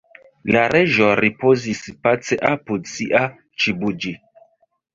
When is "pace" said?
2.07-2.39